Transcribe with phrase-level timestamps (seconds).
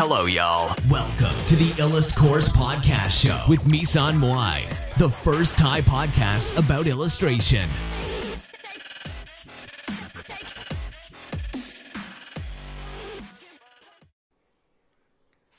[0.00, 0.76] Hello, y'all.
[0.90, 4.58] Welcome to the Illust Course Podcast Show with Misan Moai,
[4.98, 7.66] the first Thai podcast about illustration.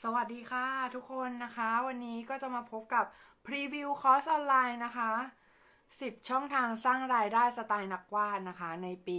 [0.02, 3.04] สวัสดีค่ะทุกคนนะคะ วันนี้ก็จะมาพบกับ
[3.46, 5.10] พรีวิวคอร์สออนไลน์นะคะ
[5.70, 9.18] 10 ช่องทางสร้างรายได้สไตล์นักวาดนะคะ ในปี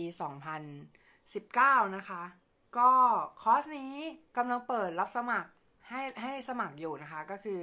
[0.98, 2.24] 2019 นะคะ
[2.78, 2.90] ก็
[3.42, 3.94] คอร์สนี้
[4.38, 5.50] กำลังเปิดรับสมัคร
[5.90, 7.60] ให้ให้สมัครอยู่นะคะ ก็คือ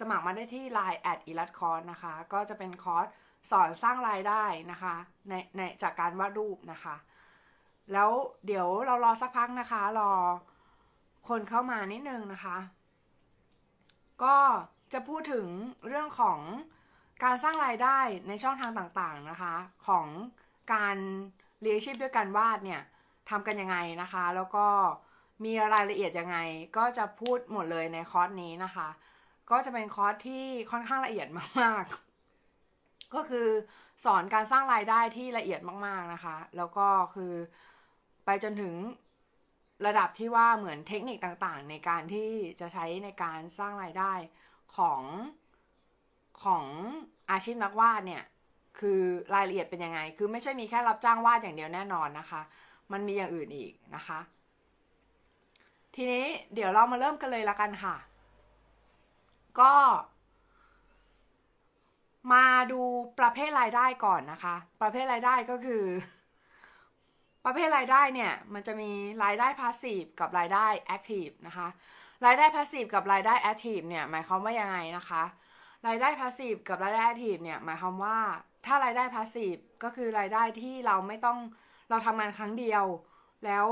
[0.00, 3.06] สมัครมาได้ที่ Line แอด illust course นะคะ ก็จะเป็นคอร์ส
[3.50, 4.94] สอนสร้างรายได้นะคะ
[5.28, 6.96] ในในจากการวาดรูปนะคะ
[7.92, 8.10] แล้ว
[8.46, 10.12] เดี๋ยวเรารอสักพักนะคะ รอ
[11.28, 12.56] คนเข้ามานิดนึงนะคะ
[14.24, 14.36] ก็
[14.92, 15.46] จะพูดถึง
[15.86, 16.40] เรื่องของ
[17.24, 19.54] การสร้างรายได้ในช่องทางต่างๆนะคะ
[19.86, 20.06] ของ
[20.74, 20.96] การ
[21.60, 22.82] เลี้ยงชีพด้วยการวาดเนี่ย
[23.30, 24.66] ทำกันยังไงนะคะ แล้วก็
[25.44, 26.36] มีรายละเอียดยังไง
[26.76, 28.88] ก็จะพูดหมดเลยในคอร์สนี้นะคะ
[29.50, 31.28] ก็จะเป็นคอร์สที่ค่อนข้างละเอียด
[31.60, 33.48] มากๆ ก็คือ
[34.04, 37.32] สอนการสร้างรายได้ที่ละเอียดมากๆนะคะ แล้วก็คือ
[38.24, 38.74] ไปจนถึง
[39.86, 42.30] ระดับที่ว่าเหมือนเทคนิคต่างๆ ในการที่
[42.60, 44.12] จะใช้ในการสร้างรายได้
[44.76, 45.02] ของ
[46.42, 46.64] ของ
[47.30, 48.24] อาชีพนักวาดเนี่ย
[48.80, 49.00] คือ
[49.34, 52.42] รายละเอียดเป็นยังไง คือไม่ใช่มีแค่รับจ้างวาดอย่างเดียวแน่นอนนะคะ
[52.92, 54.20] มันมีอย่างอื่นอีกนะคะ
[55.94, 57.96] ทีนี้เดี๋ยวเรามาเริ่มกันเลยละกันค่ะ
[59.60, 59.72] ก็
[62.32, 62.80] มาดู
[63.18, 65.84] ประเภทรายได้ก่อนนะคะ ประเภทรายได้ก็คือ
[67.44, 68.90] ประเภทรายได้เนี่ย มันจะมี
[69.24, 71.68] รายได้ passive กับรายได้ active นะคะ
[72.26, 75.22] รายได้ passive กับรายได้ active เนี่ยหมายความว่ายังไงนะคะ
[75.86, 78.18] รายได้ passive กับรายได้ active เนี่ยหมายความว่า
[78.66, 81.38] ถ้ารายได้ passive ก็คือรายได้ที่เราไม่ต้อง
[81.90, 82.84] เราทำงานครั้งเดียว
[83.44, 83.66] แล้ว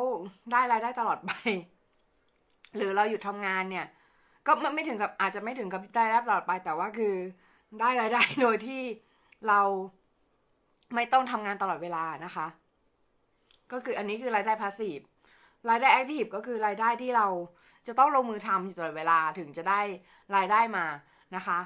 [0.52, 1.30] ได้รายได้ตลอดไป
[2.76, 3.86] หรือเราหยุดทำงานเนี่ย
[4.46, 7.14] ก็ไม่ไม่ถึงกับอาจจะไม่ถึงกับได้รับตลอดไปแต่ว่าคือ
[7.80, 8.82] ได้รายได้โดยที่
[9.48, 9.60] เรา
[10.94, 12.46] ไม่ต้องทำงานตลอดเวลานะคะ
[13.72, 15.00] ก็คืออันนี้คือรายได้พาสซีฟ
[15.70, 17.26] รายได้แอคทีฟก็คือรายได้ที่เรา
[17.86, 19.80] จะต้องลงมือทำอยู่ตลอดเวลาถึงจะได้
[20.36, 20.84] รายได้มา
[21.36, 21.58] นะคะ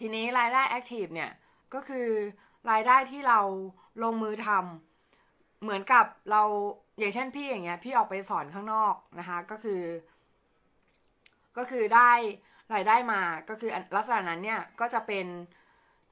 [0.00, 1.30] ทีนี้รายได้แอคทีฟเนี่ย
[1.74, 2.08] ก็คือ
[2.70, 3.40] รายได้ที่เรา
[4.02, 4.89] ลงมือทำ
[5.62, 6.42] เหมือนกับเรา
[6.98, 9.82] อย่างเช่นพี่อย่างเงี้ย พี่ออกไปสอนข้างนอกนะคะ ก็คือ
[11.56, 12.12] ก็คือได้
[12.74, 15.26] รายได้มาก็คือลักษณะนั้นเนี่ยก็จะเป็น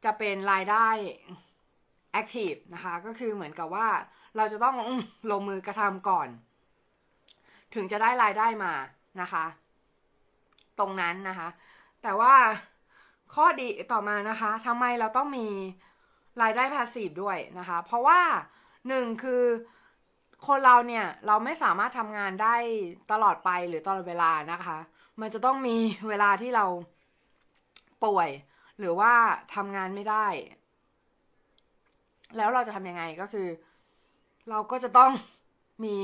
[0.04, 0.88] จะเป็นรายได้
[2.12, 3.88] แอคทีฟนะคะ ก็คือเหมือนกับว่า
[4.36, 4.76] เราจะต้อง
[5.30, 6.28] ลงมือกระทำก่อน
[7.74, 8.72] ถึงจะได้รายได้มา
[9.20, 9.44] นะคะ
[10.78, 11.48] ตรงนั้นนะคะ
[12.02, 12.34] แต่ว่า
[13.34, 15.46] ข้อดีต่อมานะคะทำไมเราต้องมี
[16.42, 18.20] รายได้พาสซีฟด้วยนะคะ เพราะว่า
[18.88, 19.42] หนึ่งคือ
[20.46, 22.56] คนเราเนี่ยเราไม่สามารถทำงานได้
[23.12, 24.78] ตลอดไปหรือตลอดเวลานะคะ
[25.20, 25.76] มันจะต้องมี
[26.08, 26.64] เวลาที่เรา
[28.04, 28.30] ป่วย
[28.78, 29.12] หรือว่า
[29.54, 30.26] ทำงานไม่ได้
[32.36, 33.48] แล้วเราจะทำยังไงก็คือ
[34.50, 35.12] เราก็จะต้อง
[35.84, 35.96] มี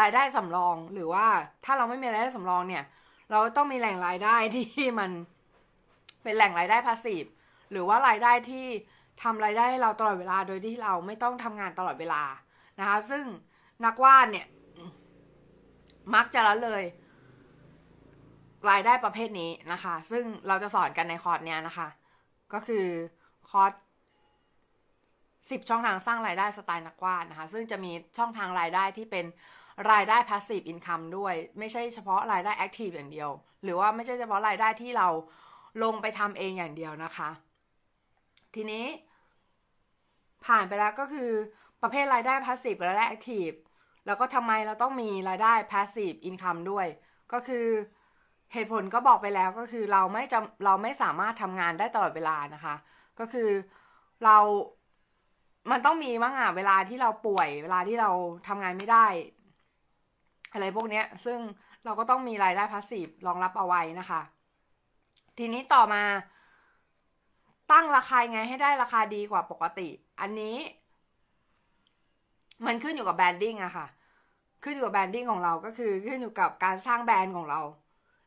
[0.00, 1.26] รายได้สำรองหรือว่า
[1.64, 2.84] ถ้าเราไม่มีรายได้สำรองเนี่ย
[3.30, 5.10] เราต้องมีแหล่งรายได้ที่มัน
[6.22, 7.24] เป็นแหล่งรายได้พาสซีฟ
[7.70, 8.66] หรือว่ารายได้ที่
[9.22, 12.22] ทำรายได้เราตลอดเวลาโดยที่เราไม่ต้องทำงานตลอดเวลา
[12.78, 13.24] นะคะ ซึ่ง
[13.84, 14.46] นักวาดเนี่ย
[16.14, 16.82] มักจะละเลย
[18.70, 21.88] รายได้ประเภทนี้นะคะ ซึ่งเราจะสอนกันในคอร์สเนี้ยนะคะ
[22.52, 22.86] ก็คือ
[23.50, 23.72] คอร์ส
[25.50, 29.26] สิบช่องทางสร้างรายได้สไตล์นักวาดนะคะ ซึ่งจะมีช่องทางรายได้ที่เป็น
[29.92, 33.30] รายได้ passive income ด้วย ไม่ใช่เฉพาะรายได้ active อย่างเดียว
[33.62, 35.08] หรือว่าไม่ใช่เฉพาะรายได้ที่เรา
[35.82, 37.30] ลงไปทำเองอย่างเดียวนะคะ
[38.54, 38.84] ทีนี้
[40.46, 41.30] ผ่านไปแล้วก็คือ
[41.82, 43.56] ประเภทรายได้ passive และรายได้ active
[44.06, 46.86] แล้วก็ทำไมเราต้องมีรายได้ passive income ด้วย
[47.32, 47.66] ก็คือ
[48.52, 52.74] เหตุผลก็บอกไปแล้วก็คือเราไม่จำเราไม่สามารถทำงานได้ตลอดเวลานะคะ
[53.18, 53.50] ก็คือ
[54.24, 54.36] เรา
[55.70, 58.10] มันต้องมีบ้างอะเวลาที่เราป่วย เวลาที่เรา
[58.48, 59.06] ทำงานไม่ได้
[60.52, 61.38] อะไรพวกเนี้ย ซึ่ง
[61.84, 64.20] เราก็ต้องมีรายได้พาสซีฟรองรับเอาไว้นะคะ
[65.38, 66.02] ทีนี้ต่อมา
[67.72, 69.88] ตั้งราคาไงให้ได้ราคาดีกว่าปกติ
[70.20, 70.56] อันนี้
[72.66, 73.86] มันขึ้นอยู่กับ branding อะค่ะ
[74.64, 77.60] ขึ้นอยู่กับ branding ของเราก็คือขึ้นอยู่กับการสร้างแบรนด์ของเรา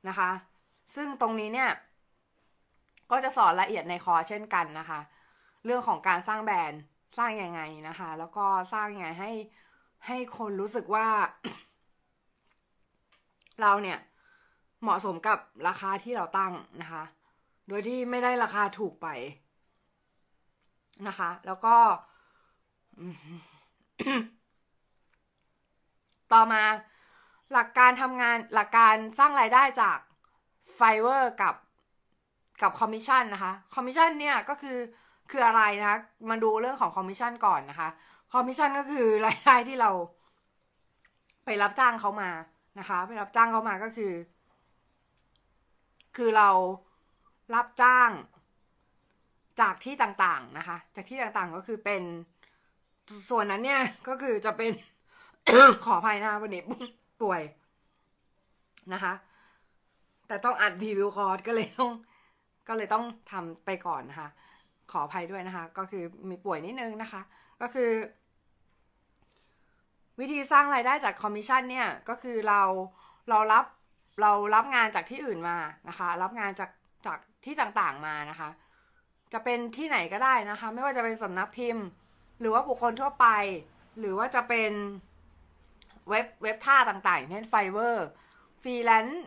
[0.08, 0.30] นะคะ
[0.96, 1.70] ซึ่งตรงนี้เนี่ย
[3.12, 5.00] ก็จะสอนละเอียดในคอร์สเช่นกันนะคะ
[5.66, 6.82] เรื่องของการสร้างแบรนด์
[7.18, 9.32] สร้างยังไงนะคะ แล้วก็สร้างยังไงให้
[10.08, 11.08] ให้คนรู้สึกว่า
[13.62, 14.00] เราเนี่ย
[14.82, 17.04] เหมาะสมกับราคาที่เราตั้งนะคะ
[17.68, 19.08] โดยที่ไม่ได้ราคาถูกไป
[21.08, 21.76] นะคะ แล้วก็
[26.34, 26.64] ต่อมา
[27.54, 29.98] หลักการทำงานหลักการสร้างรายได้จาก
[30.76, 31.56] Fiverr กับ
[32.62, 34.78] กับคอมมิชชั่นนะคะคอมมิชชั่นเนี่ยก็คือ
[35.32, 35.98] คืออะไรนะคะ
[36.30, 37.90] มาดูเรื่องของคอมมิชชั่นก่อนนะคะ
[38.34, 39.92] คอมมิชชั่นก็คือรายได้ที่เรา
[41.46, 42.30] ไปรับจ้างเขามา
[42.80, 44.12] นะคะ ไปรับจ้างเขามาก็คือ
[46.16, 46.50] คือเรา
[47.54, 48.12] รับจ้าง
[49.62, 52.04] จากที่ต่างๆนะคะ จากที่ต่างๆก็คือเป็น
[53.30, 54.72] ส่วนนั้นเนี่ยก็คือจะเป็น
[55.86, 56.64] ขออภัยนะวันนี้
[57.22, 57.42] ป่วย
[58.94, 59.14] นะคะ
[60.28, 61.92] แต่ต้องอัดพรีวิวคอร์สก็เลยต้อง
[62.68, 64.30] ก็เลยต้องทำไปก่อนนะคะ
[64.92, 67.22] ขออภัยด้วยนะคะ ก็คือมีป่วยนิดนึงนะคะ
[67.62, 67.92] ก็คือ
[70.20, 72.62] วิธีสร้างรายได้จากคอมมิชชั่นเนี่ยก็คือเรา
[73.30, 73.66] เรารับ
[74.22, 75.58] เรารับงานจากที่อื่นมา
[75.88, 76.72] นะคะ รับงานจาก
[77.06, 78.50] จาก ที่ต่างๆมานะคะ
[79.34, 81.86] จะเป็นที่ไหนก็ได้นะคะ ไม่ว่าจะเป็นสำนักพิมพ์
[82.40, 83.28] หรือว่าบุคคลทั่วไป
[84.00, 84.72] หรือว่าจะเป็น
[86.10, 88.06] เว็บเว็บท่าต่างๆเช่น Fiverr
[88.62, 89.26] ฟรีแลนซ์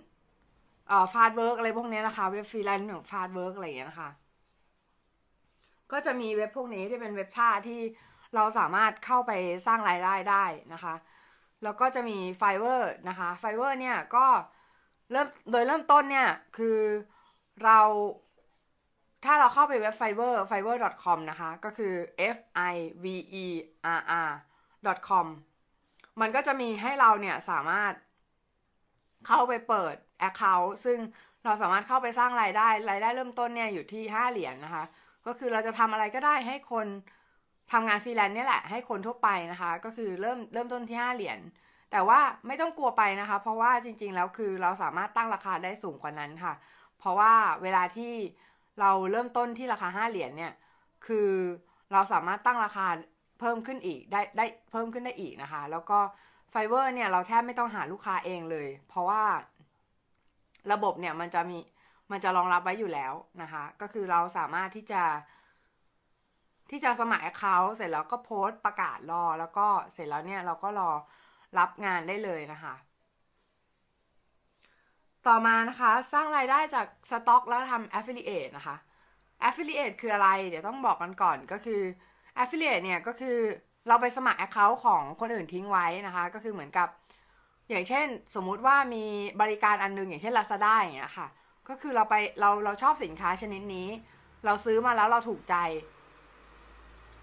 [0.88, 4.10] เอ่อ Fastwork อะไรพวกนี้นะคะ เว็บฟรีแลนซ์ของ Fastwork อะไรอย่างเงี้ยนะคะ
[5.92, 7.80] ก็จะมีเว็บพวกนี้ที่เป็นเว็บท่าที่
[8.34, 9.32] เราสามารถเข้าไป
[9.66, 10.94] สร้างรายได้ได้นะคะ
[11.62, 14.26] แล้วก็จะมี Fiverr นะคะ Fiverr เนี่ยก็
[15.10, 16.78] เริ่มโดยเริ่มต้นเนี่ยคือ
[17.64, 17.78] เรา
[19.24, 21.94] ถ้าเราเข้าไปเว็บ Fiverr fiverr.com นะคะ ก็คือ
[22.36, 22.38] f
[22.72, 22.74] i
[23.04, 23.06] v
[23.44, 23.46] e
[23.98, 24.30] r
[24.96, 25.26] r com
[26.20, 27.92] มันก็จะมีให้เราเนี่ยสามารถ
[29.26, 29.94] เข้าไปเปิด
[30.28, 30.98] Account ซึ่ง
[31.44, 34.84] เราสามารถเข้าไปสร้างรายได้ รายได้เริ่มต้นเนี่ยอยู่ที่ 5 เหรียญนนะคะ
[35.26, 36.86] ก็คือเราจะทำอะไรก็ได้ให้คน
[37.72, 41.38] ทำงานฟรีแลนซ์เนี่ยแหละ ให้คนทั่วไปนะคะ ก็คือเริ่มเริ่มต้นที่ 5 เหรียญ
[41.92, 46.54] แต่ว่าไม่ต้องกลัวไปนะคะ เพราะว่าจริง ๆ แล้วคือเราสามารถตั้งราคาได้สูงกว่านั้นค่ะ
[47.06, 48.12] ราะว่าเวลาที่
[48.80, 50.52] เราเริ่มต้นที่ราคา 5 เหรียญเนี่ย
[51.06, 51.30] คือ
[51.92, 52.86] เราสามารถตั้งราคา
[53.40, 55.98] เพิ่มขึ้นอีกได้ได้เพิ่มขึ้นได้อีกนะคะ แล้วก็
[56.50, 59.22] Fiverr เนี่ยเราแทบไม่ต้องหาลูกค้าเองเลย เพราะว่า
[60.72, 61.58] ระบบเนี่ยมันจะมี
[62.10, 63.12] มันจะรองรับไว้อยู่แล้ว
[63.42, 65.02] นะคะ ก็คือเราสามารถที่จะ
[66.70, 70.90] ที่จะสมัคร account เสร็จแล้วก็โพสต์ประกาศรอ แล้วก็เสร็จแล้วเนี่ยเราก็รอ
[71.58, 72.74] รับงานได้เลยนะคะ
[75.28, 78.76] ต่อมานะคะ สร้างรายได้จากสต็อกแล้วทำ affiliate นะคะ
[79.48, 81.80] affiliate คืออะไร เดี๋ยวต้องบอกกันก่อนก็คือ
[82.42, 83.38] affiliate เนี่ยก็คือ
[83.88, 86.88] เราไปสมัคร account ของคนอื่นทิ้งไว้นะคะ ก็คือเหมือนกับ
[87.68, 89.04] อย่างเช่น สมมุติว่ามี
[89.40, 91.26] บริการอันนึง อย่างเช่น Lazada อย่างเงี้ยค่ะ
[91.68, 93.88] ก็คือเราไปเราเราชอบสินค้าชนิดนี้
[94.44, 95.54] เราซื้อมาแล้วเราถูกใจ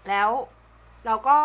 [0.08, 0.30] แล้ว
[1.06, 1.38] เราก็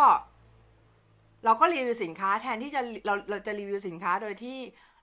[1.46, 4.58] เราก็รีวิวสินค้าแทนที่จะเราเราจะรีวิวสินค้าโดยที่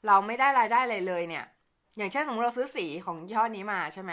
[0.07, 1.45] เราไม่ได้รายได้อะไรเลยเนี่ย
[1.97, 4.13] อย่างเช่นสมมติเราซื้อสีของยี่ห้อนี้มาใช่ไหม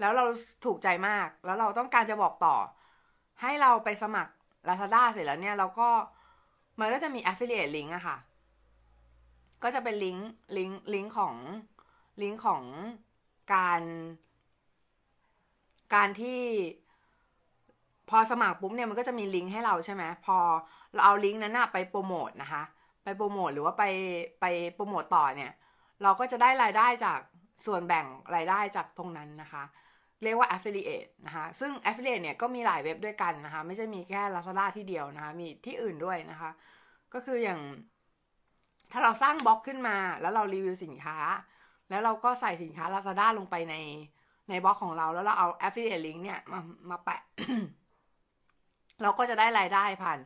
[0.00, 0.24] แล้วเรา
[0.64, 2.56] ถูกใจมาก แล้วเราต้องการจะบอกต่อ
[3.40, 4.32] ให้เราไปสมัคร
[4.68, 5.88] Lazada เสร็จแล้วเนี่ยเราก็
[6.80, 8.16] มันก็จะมี affiliate link อะค่ะ
[9.62, 11.34] ก็จะเป็นลิงก์ลิงก์ลิงก์ของ
[12.22, 12.62] ลิงก์ของ
[13.54, 13.82] การ
[15.94, 16.40] การที่
[18.08, 20.36] พอสมัครปุ๊บเนี่ยมันก็จะมีลิงก์ให้เราใช่ไหมพอ
[20.92, 22.62] เราเอาลิงก์นั้นไปโปรโมทนะคะ
[23.08, 23.84] ไปโปรโมทหรือว่าไป
[24.40, 24.44] ไป
[24.74, 25.52] โปรโมทต่อเนี่ย
[26.02, 27.20] เราก็จะได้รายได้จาก
[27.66, 29.64] ส่วนแบ่งรายได้จากตรงนั้นนะคะ
[30.22, 36.50] เรียกว่า affiliate นะคะ ซึ่ง affiliate เนี่ยก็มีหลายเว็บด้วยกันนะคะ ไม่ใช่มีแค่ Lazada ที่เดียวนะคะ มีที่อื่นด้วยนะคะ
[37.14, 37.60] ก็คืออย่าง
[38.92, 41.18] ถ้าเราสร้างบล็อกขึ้นมา แล้วเรารีวิวสินค้า
[41.88, 43.74] แล้วเราก็ใส่สินค้า Lazada ลงไปใน
[44.48, 46.60] ในบล็อกของเรา แล้วเราเอา affiliate link เนี่ยมา
[46.90, 47.20] มาแปะ
[49.02, 50.18] เราก็จะได้รายได้ผ่าน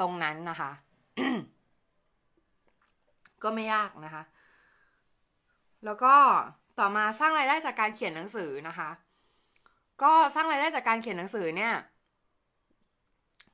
[0.00, 0.70] ตรงนั้นนะคะ
[3.42, 4.22] ก็ไม่ยากนะคะ
[5.84, 6.14] แล้วก็
[6.78, 8.90] ต่อมาสร้างรายได้จากการเขียนหนังสือนะคะ
[10.02, 11.72] ก็สร้างรายได้จากการเขียนหนังสือเนี่ย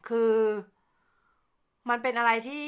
[0.09, 0.35] คือ
[1.89, 2.67] มันเป็นอะไรที่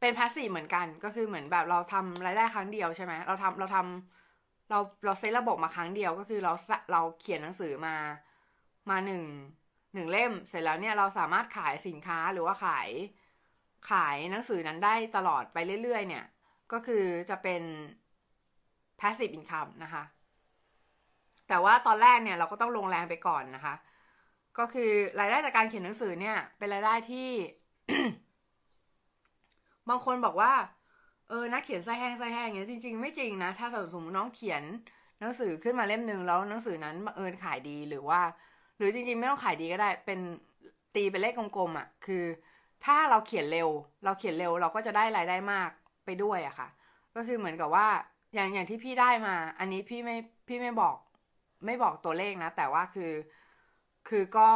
[0.00, 6.52] เป็นพาสซีฟเหมือนกันก็คือเหมือนแบบเราทำรายได้ครั้งเดียวใช่ไหมเราทำเราทำเราเราเซตระบบมาครั้งเดียวก็คือเรา
[6.92, 7.94] เราเขียนหนังสือมา
[8.90, 9.24] มาหนึ่ง
[9.94, 12.88] หนึ่งเล่ม เสร็จแล้วเนี่ยเราสามารถขายสินค้าหรือว่าขาย
[13.90, 16.24] ขายหนังสือนั้นได้ตลอดไปเรื่อยๆ เนี่ย
[16.72, 17.62] ก็คือจะเป็น
[19.00, 20.02] passive income นะคะ
[21.48, 23.74] แต่ว่าตอนแรกเนี่ยเราก็ต้องลงแรงไปก่อนนะคะ
[24.58, 27.28] ก็คือรายได้จากการเขียนหนังสือเนี่ย เป็นรายได้ที่
[29.88, 30.52] บางคนบอกว่า
[31.28, 34.62] เออนักเขียนไส้แห้งไส้แห้งเงี้ยจริงๆ ไม่จริงนะ ถ้าสมมติน้องเขียน
[35.20, 38.20] หนังสือขึ้นมาเล่มหนึ่งแล้วหนังสือนั้นบังเอิญขายดีหรือว่า
[38.76, 40.18] หรือจริงๆ ไม่ต้องขายดีก็ได้ เป็น
[40.94, 42.24] ตีเป็นเลขกลมๆอะ คือ
[42.84, 43.68] ถ้าเราเขียนเร็ว
[44.04, 45.70] เราเขียนเร็วเราก็จะได้รายได้มาก
[46.04, 46.68] ไปด้วยอะค่ะ
[47.14, 47.88] ก็คือเหมือนกับว่า
[48.34, 50.16] อย่างอย่างที่พี่ได้มา อันนี้พี่ไม่
[50.48, 50.96] พี่ไม่บอก
[51.66, 53.12] ไม่บอกตัวเลขนะ แต่ว่าคือ
[54.08, 54.50] คือก็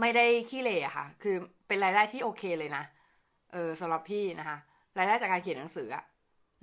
[0.00, 2.84] ไม่ได้ขี้เหร่อะค่ะ คือเป็นรายได้ที่โอเคเลยนะ
[3.52, 4.56] เออสำหรับพี่นะคะ
[4.98, 6.04] รายได้จากการเขียนหนังสืออะ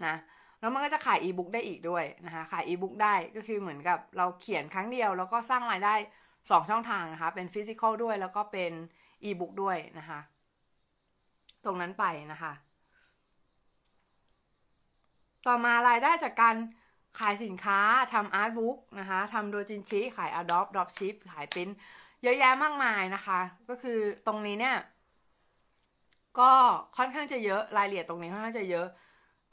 [0.05, 0.15] นะ
[0.60, 5.93] แล้วมันก็จะขายอีบุ๊กได้อีกด้วยนะคะ ขายอีบุ๊กได้ก็คือเหมือนกับเราเขียนครั้งเดียว แล้วก็สร้างรายได้
[6.50, 8.72] สองช่องทางนะคะ เป็นฟิสิกอลด้วยแล้วก็เป็น
[9.24, 10.19] อีบุ๊กด้วยนะคะ
[11.65, 12.53] ตรงนั้นไปนะคะ
[15.48, 16.55] ต่อมารายได้จากการ
[17.19, 17.79] ขายสินค้า
[18.13, 21.69] ทำอาร์ตบุ๊กนะคะทำโดจินชิ ขาย Adobe Dropship ขายปิ้น
[22.24, 24.77] เยอะแยะมากมายนะคะ ก็คือตรงนี้เนี่ย
[26.39, 26.51] ก็
[26.98, 28.88] ค่อนข้างจะเยอะรายละเอียดตรงนี้ค่อนข้างจะเยอะ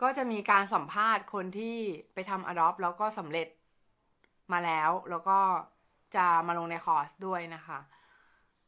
[0.02, 1.76] ก็จะมีการสัมภาษณ์คนที่
[2.14, 3.48] ไปทำ Adobe แล้วก็สำเร็จ
[4.52, 5.38] มาแล้ว แล้วก็
[6.16, 7.78] จะมาลงในคอร์สด้วยนะคะ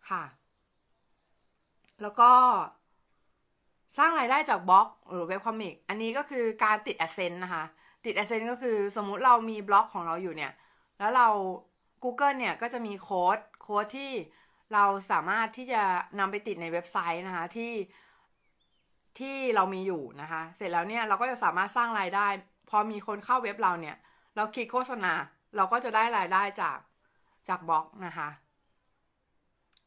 [0.08, 0.22] ค่ะ
[2.02, 2.30] แล้วก็
[3.98, 7.64] สร้างรายได้จากบล็อกหรือ web comic อันนี้ก็คือการติด AdSense นะคะ
[8.04, 10.52] ติด a อ s เซนต์ก็คือสมมุติเรามีบล็อกของเราอยู่เนี่ย
[10.98, 11.28] แล้วเรา
[12.02, 14.10] Google เนี่ยก็จะมีโค้ด โค้ดที่
[14.74, 15.82] เราสามารถที่จะ
[16.18, 17.72] นำไปติดในเว็บไซต์นะคะที่
[19.18, 22.26] ที่เรามีอยู่นะคะ เสร็จแล้วเนี่ยเราก็จะสามารถสร้างรายได้
[22.70, 23.96] พอมีคนเข้าเว็บเราเนี่ย
[24.36, 25.12] เราคลิกโฆษณา
[25.56, 26.78] เราก็จะได้รายได้จาก
[27.48, 28.28] จากบล็อกนะคะ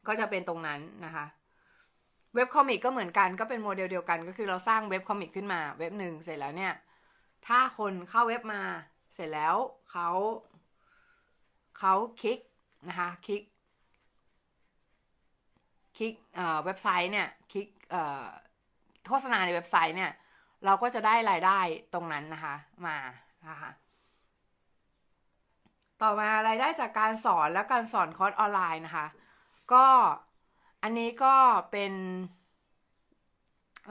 [0.06, 1.24] ก็จะเป็นตรงนั้นนะคะ
[2.34, 6.74] web comic ก็เหมือนกันก็เป็นโมเดลเดียวกันก็คือเราสร้าง web comic ขึ้นมาเว็บหนึ่งเสร็จแล้วเนี่ย
[7.46, 8.62] ถ้าคนเข้าเว็บมา
[9.14, 9.54] เสร็จแล้ว
[9.90, 10.08] เขา
[11.78, 12.38] เขาคลิก
[12.88, 13.42] นะคะคลิก
[15.96, 16.14] คลิก
[16.64, 17.68] เว็บไซต์เนี่ยคลิก
[19.06, 20.12] โฆษณาในเว็บไซต์เนี่ย
[20.64, 21.60] เราก็จะได้รายได้
[21.94, 22.54] ตรงนั้นนะคะ
[22.86, 22.96] มา
[23.48, 23.70] นะคะ
[26.02, 29.06] ต่อมารายได้จากการสอนและการสอนคอร์สออนไลน์นะคะ
[29.72, 29.84] ก็
[30.82, 31.34] อันนี้ก็
[31.70, 31.92] เป็น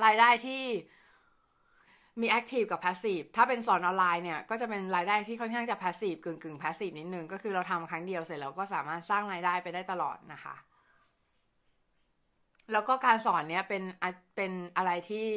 [0.06, 0.64] รายได้ที่
[2.22, 10.56] มี active กับ passive ถ้าเป็นสอนออนไลน์เนี่ยก็จะเป็นรายได้ที่ค่อนข้างจะ passive กึ่งกึ่ง passive นิดนึง ก็คือเราทำครั้งเดียวเสร็จแล้วก็สามารถสร้างรายได้ไปได้ตลอดนะคะ
[12.72, 13.84] แล้วก็การสอนเนี้ยเป็น
[14.36, 15.28] เป็นอะไรที่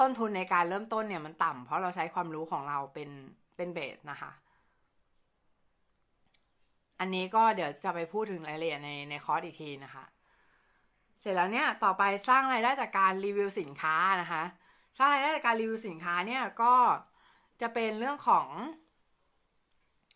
[0.00, 3.10] ต้นทุนในการเริ่มต้นเนี่ยมันต่ำเพราะเราใช้ความรู้ของเราเป็น
[3.56, 4.30] เป็นเบสนะคะ
[7.04, 10.04] อันนี้ก็เดี๋ยวจะไปพูดถึงรายละเอียดในในคอร์สอีกทีนะคะ
[11.20, 14.42] เสร็จแล้วเนี่ยต่อไปสร้างรายได้จากการรีวิวสินค้านะคะ
[14.98, 16.74] สร้างรายได้จากการรีวิวสินค้าเนี่ยก็
[17.60, 18.48] จะเป็นเรื่องของ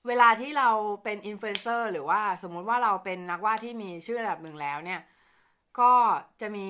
[0.06, 0.68] เวลาที่เรา
[1.04, 5.00] เป็นอินฟลูเอนเซอร์หรือว่าสมมุติว่าเราเป็นนักวาดที่มีชื่อระดับหนึ่งแล้วเนี่ย
[5.80, 5.92] ก็
[6.40, 6.68] จะมี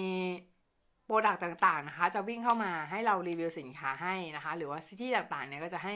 [1.04, 5.94] product ต่างๆนะคะ จะวิ่งเข้ามาให้เรารีวิวสินค้าให้นะคะ หรือว่าที่ต่างๆเนี่ยก็จะให้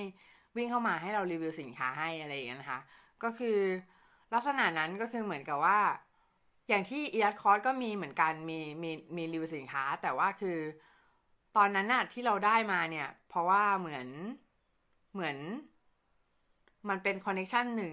[0.57, 2.81] วิ่งเข้ามาให้เรารีวิวสินค้าให้อะไรอย่างเงี้ยนะคะ
[3.23, 3.59] ก็คือ
[4.33, 5.81] ลักษณะนั้นก็คือเหมือนกับว่า
[6.69, 10.59] อย่างที่อีอาร์คอร์สก็มีเหมือนกันมีมีมีรีวิวสินค้า แต่ว่าคือ
[11.57, 14.09] ตอนนั้นน่ะที่เราได้มาเนี่ย เพราะว่าเหมือน
[15.13, 15.37] เหมือน
[16.89, 17.93] มันเป็น connection หนึ่ง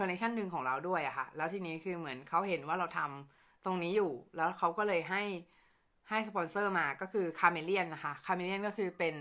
[0.00, 5.22] connection หนึ่งของเราด้วยอะค่ะ แล้วทีนี้คือเหมือนเขาเห็นว่าเราทำตรงนี้อยู่ แล้วเขาก็เลยให้
[6.08, 9.14] ให้สปอนเซอร์มาก็คือ Chameleon นะคะ Chameleon ก็คือเป็น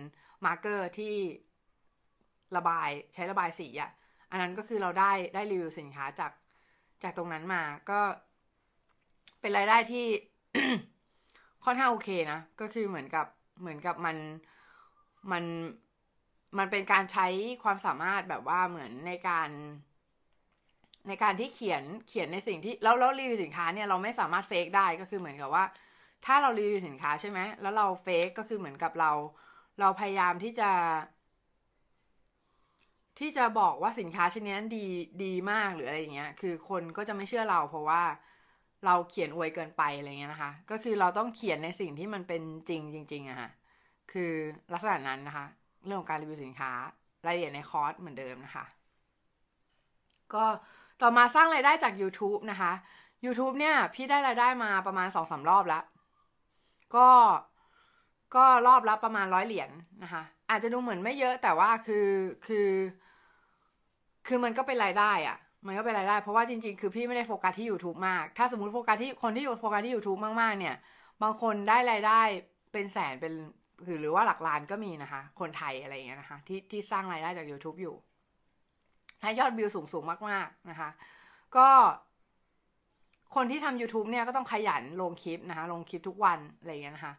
[0.45, 1.13] marker ที่
[2.57, 3.91] ระบายใช้ระบายสีอะ
[4.31, 6.31] อันนั้นก็คือเราได้ได้รีวิวสินค้าจาก
[7.03, 7.99] จากตรงนั้นมาก็
[9.41, 10.05] เป็นรายได้ที่
[11.65, 13.25] ค่อนข้างโอเคนะ ก็คือเหมือนกับ
[13.61, 14.17] เหมือนกับมัน
[15.31, 15.43] มัน
[16.57, 17.27] มันเป็นการใช้
[17.63, 19.49] ความสามารถแบบว่าเหมือนในการ
[21.07, 25.63] ในการที่เขียนเขียนในสิ่งที่แล้วแล้วรีวิวสินค้าเนี่ยเราไม่สามารถเฟกได้ก็คือเหมือนกับว่า
[26.25, 29.11] ถ้าเรารีวิวสินค้าใช่ไหมแล้วเราเฟกก็คือเหมือนกับเรา
[29.79, 30.69] เราพยายามที่จะ
[33.19, 34.85] ที่จะบอกว่าสินค้าชนิดนั้นดี
[35.23, 38.03] ดีมากหรืออะไรอย่างเงี้ย คือคนก็จะไม่เชื่อเราเพราะว่า
[38.85, 43.49] เราเขียนอวยเกินไปอะไรเงี้ยนะคะ ก็คือเราต้องเขียนในสิ่งที่มันเป็นจริงจริงๆอะค่ะ
[44.11, 44.31] คือ
[44.73, 45.45] ลักษณะนั้นนะคะ
[45.85, 46.71] เรื่องของการรีวิวสินค้า
[47.25, 48.65] รายละเอียดในคอร์สเหมือนเดิมนะคะ
[50.33, 50.45] ก็
[51.01, 52.71] ต่อมาสร้างรายได้จาก YouTube นะคะ
[53.25, 55.83] YouTube เนี่ย พี่ได้รายได้มาประมาณสองสารอบแล้ว
[56.95, 57.09] ก็
[58.35, 62.07] ก็รอบละประมาณร้อยเหรียญนนะคะ อาจจะดูเหมือนไม่เยอะแต่ว่าคือ
[62.47, 62.67] คือ
[64.27, 70.75] คือมันก็เป็นรายได้อะมันก็เป็นรายได้ เพราะว่าจริง ๆ คือพี่ไม่ได้โฟกัสที่ YouTube มาก ถ้าสมมติโฟกัสที่คนที่โฟกัสที่ YouTube มากๆ เนี่ย
[71.23, 72.21] บางคนได้รายได้
[72.73, 73.33] เป็นแสนเป็น
[73.85, 77.95] คือหรือว่าหลักล้านก็มีนะคะ คนไทยอะไรอย่างเงี้ยนะคะ ที่ที่สร้างรายได้จาก YouTube อยู่
[79.21, 80.89] ถ้ายอดวิวสูงสูงมาก ๆ นะคะ
[81.57, 81.67] ก็
[83.35, 87.13] คนที่ทำ YouTube เนี่ยก็ต้องขยันลงคลิปนะคะ ลงคลิปทุกวันอะไรอย่างเงี้ยนะคะ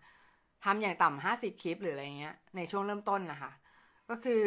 [0.65, 3.51] ทำอย่างต่ำห้าสิบคลิปหรืออะไรเงี้ย ในช่วงเริ่มต้นนะคะ
[4.11, 4.43] ก็คือ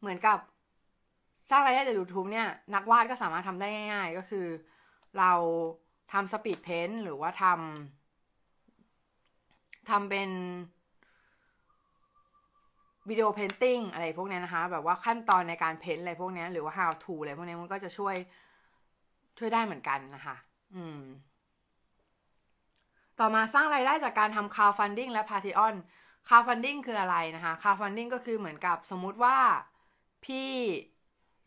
[0.00, 0.38] เหมือนกับ
[1.50, 4.46] สร้างรายได้จาก YouTube เนี่ยนักวาดก็สามารถทำได้ง่าย ๆ ก็คือ
[5.18, 5.32] เรา
[6.12, 10.30] ทำ speed paint หรือว่าทำทำเป็น
[13.08, 18.14] video painting อะไรพวกนี้นะคะ แบบว่าขั้นตอนในการ paint อะไรพวกนี้หรือว่า how to อะไรพวกนี้มันก็จะช่วย
[19.38, 20.36] ช่วยได้เหมือนกันนะคะ
[20.74, 21.00] อืม
[23.18, 25.74] ต่อมาสร้างรายได้จากการทำ crowdfunding และ Patreon
[26.28, 29.36] crowdfunding คืออะไรนะคะ crowdfunding ก็คือเหมือนกับสมมุติว่า
[30.24, 30.48] พี่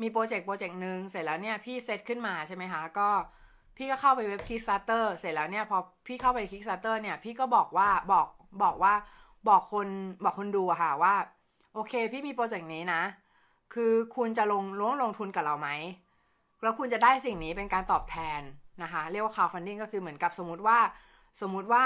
[0.01, 3.09] มีโปรเจกต์โปรเจกต์หนึ่งเสร็จแล้วเนี่ยพี่เซตขึ้นมาใช่ไหมคะก็
[3.77, 8.27] พี่ก็เข้าไปเว็บ Kickstarter เสร็จแล้วเนี่ยพอพี่เข้าไป Kickstarter เนี่ยพี่ก็บอกว่าบอก
[8.63, 8.93] บอกว่า
[9.49, 9.87] บอกคน
[10.23, 11.15] บอกคนดูอะค่ะว่า
[11.73, 13.01] โอเค พี่มีโปรเจกต์นี้นะ
[13.73, 15.69] คือคุณจะลงลงลงทุนกับเราไหม
[16.61, 18.41] แล้วคุณจะได้สิ่งนี้เป็นการตอบแทน
[18.83, 20.77] นะคะ เรียกว่า crowdfunding ก็คือเหมือนกับสมมุติว่า
[21.41, 21.85] สมมุติว่า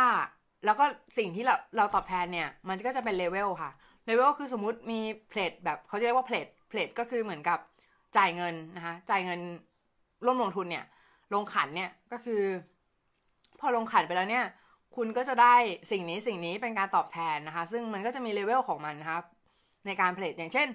[0.66, 0.86] แล้วก็
[1.18, 3.72] สิ่งที่เราเราตอบแทนเนี่ยมันก็จะเป็นเลเวลค่ะ
[4.06, 5.00] เลเวลคือสมมติมี
[5.30, 7.60] pledge แบบเขาเรียกว่า pledge pledge ก็คือเหมือนกับ
[8.18, 9.40] จ่ายเงินนะคะ จ่ายเงิน
[10.26, 10.86] ร่วมลงทุนเนี่ย
[11.34, 12.42] ลงขันเนี่ยก็คือ
[13.60, 14.46] พอลงขันไปแล้วเนี่ย
[14.96, 15.56] คุณก็จะได้
[15.92, 19.20] สิ่งนี้สิ่งนี้เป็นการตอบแทนนะคะ ซึ่งมันก็จะมีเลเวลของมันนะคะ
[19.86, 20.68] ในการเพลทอย่างเช่น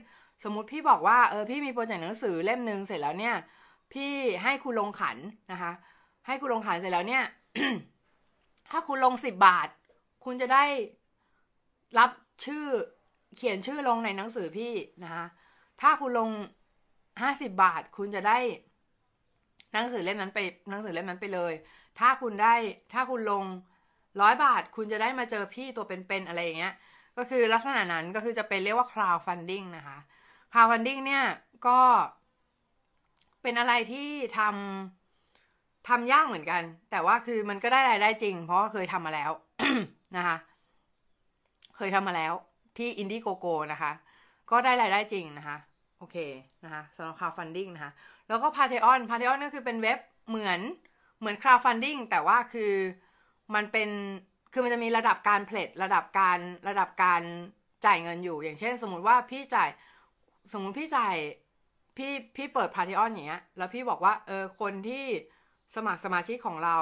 [0.44, 3.34] สมมุติพี่บอกว่าเออพี่มีโปรเจกต์หนังสือเล่มหนึ่งเสร็จแล้วเนี่ย
[3.92, 4.10] พี่
[4.42, 5.16] ให้คุณลงขัน
[5.52, 5.72] นะคะ
[6.26, 7.24] ให้คุณลงขันเสร็จแล้วเนี่ย
[8.70, 9.68] ถ้าคุณลงสิบบาท
[10.24, 10.64] คุณจะได้
[11.98, 12.10] รับ
[12.44, 12.64] ชื่อ
[13.36, 14.72] เขียนชื่อลงในหนังสือพี่
[15.04, 15.24] นะคะ
[15.80, 16.30] ถ้าคุณลง
[17.20, 18.38] ห้าสิบบาทคุณจะได้
[19.72, 20.38] หนังสือเล่มนั้นไป
[20.70, 21.52] หนังสือเล่มนั้นไปเลย
[21.98, 22.54] ถ้าคุณได้
[22.92, 23.44] ถ้าคุณลง
[24.20, 26.74] ร้อยบาทคุณจะได้มาเจอพี่ตัวเป็นๆอะไรอย่างเงี้ย
[27.16, 29.98] ก็คือลักษณะนั้นก็คือจะเป็นเรียกว่า crowdfunding นะคะ
[30.52, 31.24] crowdfunding เนี่ย
[31.66, 31.78] ก็
[33.42, 39.30] เป็นอะไรที่ทำทำยากเหมือนกัน แต่ว่าคือมันก็ได้รายได้จริง เพราะาเคยทำมาแล้ว
[40.16, 40.36] นะคะ
[41.76, 42.32] เคยทำมาแล้ว
[42.76, 43.92] ที่อินดี้โกโก้นะคะ
[44.50, 45.56] ก็ได้รายได้จริงนะคะ
[46.02, 46.18] โอเค
[46.64, 47.92] นะคะสำหรับ crowdfunding นะคะ
[48.28, 50.60] แล้วก็ Patreon Patreon ก็คือเป็นเว็บเหมือน
[51.20, 52.72] เหมือน crowdfunding แต่ว่าคือ
[53.54, 53.88] มันเป็น
[54.52, 57.22] คือมันจะมีระดับการเพลทระดับการระดับการ
[57.84, 59.68] จ่ายเงินอยู่ อย่างเช่น สมมุติว่าพี่จ่าย
[60.52, 61.14] สมมุติพี่จ่าย
[61.96, 65.04] พี่พี่เปิด Patreon อย่างเงี้ยแล้วพี่บอกว่าเออคนที่
[65.74, 66.78] สมัครสมาชิกของเรา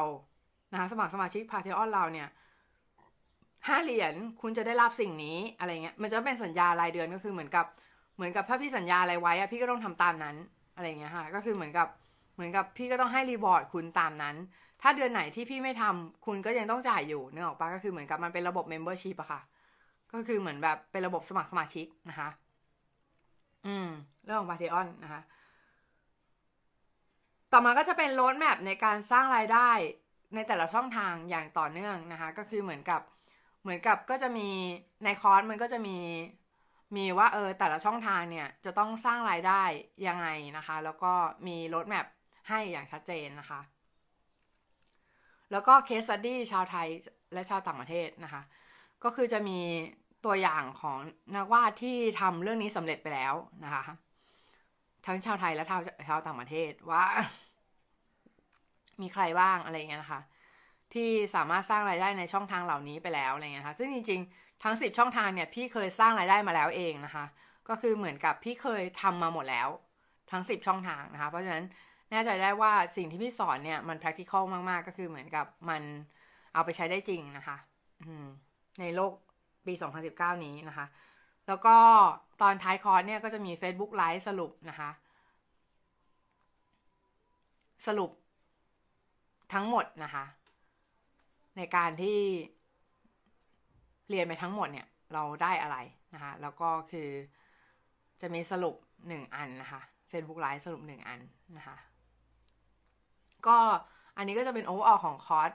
[0.72, 2.28] นะคะสมัครสมาชิก Patreon เราเนี่ย
[3.68, 7.66] ห้าเหรียญคุณจะได้รับสิ่งนี้อะไรเงี้ยมันจะเป็นสัญญารายเดือนก็คือเหมือนกับ
[8.20, 10.36] เหมือนกับถ้าพี่สัญญาอะไรไว้อะพี่ก็ต้องทำตามนั้น
[10.74, 11.88] อะไรเงี้ยค่ะก็คือเหมือนกับ
[12.34, 14.36] เหมือนกับพี่ก็ต้องให้รีบอร์ดคุณตามนั้น
[14.82, 19.40] ถ้าเดือนไหนที่พี่ไม่ทำคุณก็ยังต้องจ่ายอยู่เนึกอออกปะก็คือเหมือนกับมันเป็นระบบ membership อะค่ะ
[20.12, 22.28] ก็คือเหมือนแบบเป็นระบบสมัครสมาชิกนะคะ
[23.66, 23.88] อืม
[24.24, 25.20] เรื่องของ Patreon นะคะ
[27.52, 29.70] ต่อมาก็จะเป็นโรดแมพในการสร้างรายได้
[30.34, 33.00] ในแต่ละช่องทางอย่างต่อเนื่องนะคะ ก็คือเหมือนกับ
[33.62, 34.48] เหมือนกับก็จะมี
[35.04, 35.96] ในคอร์สมันก็จะมี
[36.96, 39.62] มีว่าเออแต่ละช่องทางเนี่ยจะต้องสร้างรายได้
[40.06, 41.12] ยังไงนะคะ แล้วก็
[41.46, 42.06] มีรดแมพ
[42.48, 43.60] ให้อย่างชัดเจนนะคะ
[45.50, 46.88] แล้วก็เคสสตี้ชาวไทย
[47.32, 48.42] และชาวต่างประเทศนะคะ
[49.04, 49.58] ก็คือจะมี
[50.24, 50.98] ตัวอย่างของ
[51.36, 53.82] นักวาดที่ทำเรื่องนี้สำเร็จไปแล้วนะคะ
[55.06, 57.04] ทั้งชาวไทยและชาวชาวต่างประเทศว่า
[59.00, 60.20] มีใครบ้างอะไรเงี้ยนะคะ
[60.94, 67.24] ที่สามารถสร้างรายได้ในช่องทางเหล่านี้ไปแล้วอะไรเงี้ยคะซึ่งจริงๆ ทั้งสิบช่องทางเนี่ยพี่เคยสร้างรายได้มาแล้วเองนะคะ
[67.68, 69.68] ก็คือเหมือนกับพี่เคยทำมาหมดแล้ว
[70.30, 71.64] ทั้งสิบช่องทางนะคะ เพราะฉะนั้น
[72.10, 75.82] แน่ใจได้ว่าสิ่งที่พี่สอนเนี่ยมัน practical มาก ๆ ก็คือเหมือนกับมัน
[76.54, 77.56] เอาไปใช้ได้จริงนะคะ
[78.80, 79.12] ในโลก
[79.66, 79.74] ปี
[80.08, 80.86] 2019 นี้นะคะ
[81.48, 81.76] แล้วก็
[82.42, 84.90] ตอนท้ายคอร์สเนี่ยก็จะมี Facebook Live สรุปนะคะ
[87.86, 88.10] สรุป
[89.52, 90.24] ทั้งหมดนะคะ
[91.56, 92.18] ในการที่
[94.10, 95.76] เรียนไปทั้งหมดเนี่ยเราได้อะไร
[96.14, 97.08] นะคะแล้วก็คือ
[98.20, 98.76] จะมีสรุป
[99.08, 101.20] หนึ่งอันนะคะ Facebook Live สรุปหนึ่งอัน
[101.56, 101.76] นะคะ
[103.46, 103.58] ก็
[104.16, 105.50] อันนี้ก็จะเป็น overall ของคอร์ส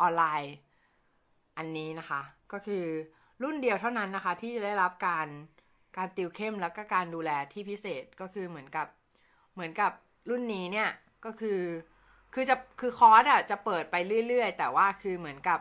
[0.00, 0.54] ออนไลน์
[1.58, 2.20] อันนี้นะคะ
[2.52, 2.84] ก็คือ
[3.42, 5.26] รุ่นเดียวเท่านั้นนะคะ ที่จะได้รับการ
[5.96, 8.86] การติวเข้มแล้วก็การดูแลที่พิเศษก็คือเหมือนกับ
[9.54, 9.92] เหมือนกับ
[10.30, 10.90] รุ่นนี้เนี่ย
[11.24, 11.60] ก็คือ
[12.34, 13.96] คือจะคือคอร์สอะจะเปิดไป
[14.28, 15.58] เรื่อยๆ แต่ว่าคือเหมือนกับ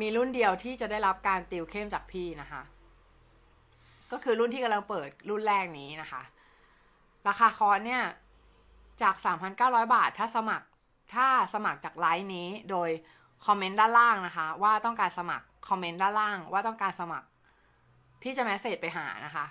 [0.00, 2.62] มีรุ่นเดียวที่จะได้รับการติวเข้มจากพี่นะคะ
[4.12, 6.22] ก็คือรุ่นที่กำลังเปิดรุ่นแรกนี้นะคะ
[7.28, 8.02] ราคาคอร์สเนี่ย
[9.02, 9.14] จาก
[9.54, 10.66] 3,900 บาท ถ้าสมัคร
[11.14, 12.90] ถ้าสมัครจากไลน์นี้โดย
[13.46, 17.26] คอมเมนต์ด้านล่างนะคะ ว่าต้องการสมัครคอมเมนต์ด้านล่างว่าต้องการสมัคร
[18.22, 19.46] พี่จะแมสเซจไปหานะคะ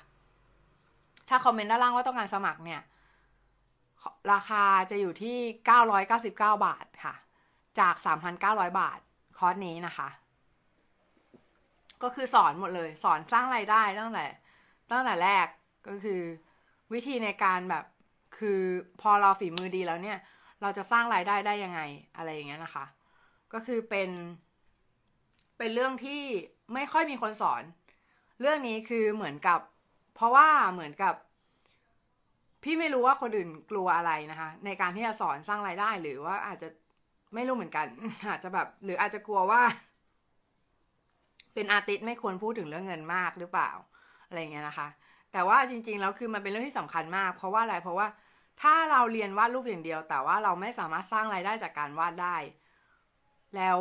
[1.29, 2.81] ถ้าคอมเมนต์ด้านล่างว่าต้องการสมัครเนี่ย
[4.33, 5.38] ราคาจะอยู่ที่
[6.01, 7.13] 999 บาทค่ะ
[7.79, 7.95] จาก
[8.38, 8.99] 3,900 บาท
[9.38, 10.07] คอร์สนี้นะคะ
[12.03, 14.25] ก็คือสอนหมดเลย สอนสร้างไรายได้ตั้งแต่
[14.91, 15.47] ตั้งแต่แรก
[15.88, 16.21] ก็คือ
[16.93, 17.86] วิธีในการแบบ
[18.38, 18.62] คือ
[19.01, 20.17] พอเราฝีมือดีแล้วเนี่ย
[20.62, 21.81] เราจะสร้างรายได้ได้ยังไง
[22.17, 22.86] อะไรอย่างเงี้ยนะคะ
[23.53, 24.10] ก็คือเป็น
[25.57, 26.21] เป็นเรื่องที่
[26.73, 27.63] ไม่ค่อยมีคนสอน
[28.39, 29.60] เรื่องนี้คือเหมือนกับ
[30.15, 31.13] เพราะว่าเหมือนกับ
[32.63, 36.67] พี่ไม่รู้ว่าคนอื่นกลัวอะไรนะคะ ในการที่จะสอนสร้างรายได้หรือว่าอาจจะ
[37.33, 37.88] ไม่รู้เหมือนกัน
[38.29, 39.62] อาจจะแบบ หรืออาจจะกลัวว่า
[41.58, 43.72] เป็นอาร์ติสไม่ควรพูดถึงเรื่องเงินมากหรือเปล่า
[44.28, 44.88] อะไรเงี้ยนะคะ
[45.34, 48.08] แต่ว่าจริงๆแล้วคือมันเป็นเรื่องที่สำคัญมาก เพราะว่าอะไรเพราะว่า
[48.62, 52.38] ถ้าเราเรียนวาดรูปอย่างเดียว แต่ว่าเราไม่สามารถสร้างรายได้จากการวาดได้
[53.56, 53.80] แล้ว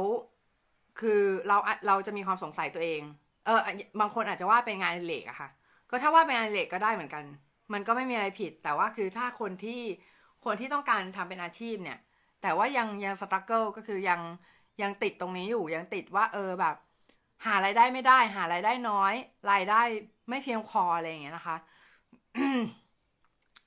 [1.01, 3.03] คือเราเราจะมีความสงสัยตัวเอง
[3.45, 3.61] เออ
[4.01, 5.49] บางคนอาจจะวาดเป็นงานเหล็กอะค่ะ
[5.91, 7.25] ก็ถ้าวาดเป็นงานเหล็กก็ได้เหมือนกัน
[7.73, 9.81] มันก็ไม่มีอะไรผิด แต่ว่าคือถ้าคนที่
[10.45, 11.99] คนที่ต้องการทำเป็นอาชีพเนี่ย
[12.43, 14.21] แต่ว่ายังยังสตรัคเกิลก็คือยัง
[14.83, 16.77] ยังติดตรงนี้อยู่ยังติดว่าเออแบบ
[17.45, 19.15] หารายได้ไม่ได้ หารายได้น้อย
[19.51, 19.81] รายได้
[20.29, 21.57] ไม่เพียงพออะไรอย่างเงี้ยนะคะ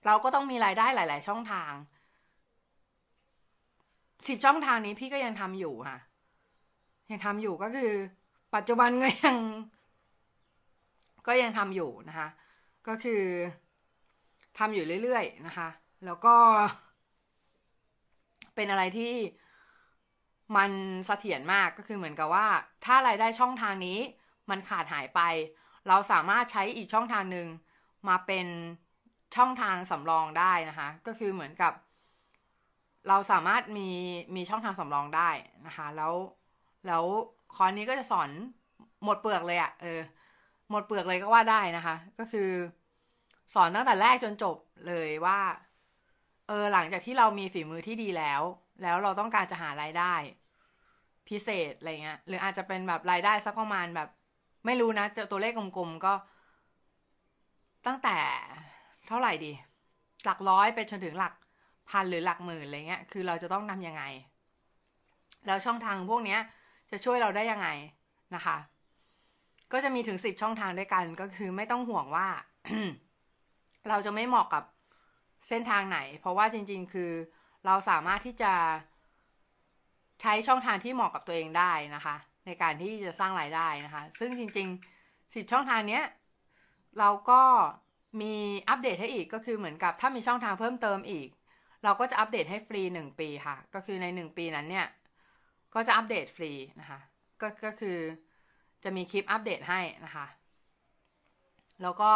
[0.06, 1.74] เราก็ต้องมีรายได้หลาย ๆ ช่องทาง
[4.28, 5.98] สิบช่องทางนี้พี่ก็ยังทำอยู่ค่ะ
[7.12, 7.92] ยังทำอยู่ก็คือ
[8.56, 9.38] ปัจจุบันก็ยัง
[11.28, 12.28] ก็ยังทำอยู่นะคะ
[12.88, 13.22] ก็คือ
[14.58, 15.70] ทำอยู่เรื่อย ๆ นะคะ
[16.06, 16.36] แล้วก็
[18.56, 19.12] เป็นอะไรที่
[20.56, 20.72] มัน
[21.08, 22.48] เสถียรมากก็คือเหมือนกับว่า
[22.86, 24.00] ถ้ารายได้ช่องทางนี้
[24.50, 25.22] มันขาดหายไป
[25.88, 27.48] เราสามารถใช้อีกช่องทางหนึ่ง
[28.08, 28.48] มาเป็น
[29.36, 31.74] ช่องทางสำรองได้นะคะ ก็คือเหมือนกับ
[33.08, 33.90] เราสามารถมี
[34.36, 35.30] มีช่องทางสำรองได้
[35.68, 36.14] นะคะ แล้ว
[36.88, 37.04] แล้ว
[37.56, 38.30] คอร์สนี้ก็จะสอน
[39.04, 40.00] หมดเปลือกเลยอะ่ะเออ
[40.70, 42.50] หมดเปลือกเลยก็ว่าได้นะคะ ก็คือ
[43.54, 44.58] สอนตั้งแต่แรกจนจบ
[44.88, 45.40] เลยว่า
[46.48, 48.42] เออหลังจากที่เรามีฝีมือที่ดีแล้ว
[48.82, 50.14] แล้วเราต้องการจะหารายได้
[51.30, 54.08] พิเศษอะไรเงี้ย หรืออาจจะเป็นแบบรายได้สักประมาณแบบ
[54.66, 56.14] ไม่รู้นะตัวเลขกลมๆก็
[57.88, 58.18] ตั้งแต่
[59.08, 59.52] เท่าไหร่ดี
[60.26, 61.34] หลักร้อยไปจนถึงหลัก
[61.90, 64.04] พันหรือหลักหมื่นอะไรเงี้ย คือเราจะต้องทำยังไง
[65.46, 66.40] แล้วช่องทางพวกเนี้ย
[66.92, 67.68] จะช่วยเราได้ยังไง
[68.36, 68.58] นะคะ
[69.72, 72.28] ก็จะมีถึงสิบช่องทางด้วยกัน ก็คือไม่ต้องห่วงว่า
[73.90, 74.64] เราจะไม่เหมาะกับ
[75.48, 77.12] เส้นทางไหน เพราะว่าจริง ๆ คือ
[77.66, 78.54] เราสามารถที่จะ
[80.22, 86.04] ใช้ช่องทางที่เหมาะกับตัวเองได้นะคะ ในการที่จะสร้างรายได้นะคะ ซึ่งจริงๆสิบช่องทางเนี้ย
[87.00, 87.42] เราก็
[88.22, 88.34] มี
[88.70, 91.28] อัปเดตให้อีกก็คือเหมือนกับถ้ามีช่องทางเพิ่มเติมอีก
[91.84, 94.88] เราก็จะอัปเดตให้ฟรีหนึ่งปีค่ะ ก็คือในหนึ่งปีนั้นเนี่ย
[95.74, 97.00] ก็จะอัปเดตฟรีนะคะ
[97.42, 97.98] ก็ก็คือ
[98.84, 100.26] จะมีคลิปอัปเดตให้นะคะ
[101.82, 102.12] แล้วก็